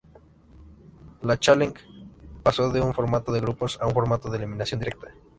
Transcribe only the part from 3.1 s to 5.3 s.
de grupos a un formato de eliminación directa.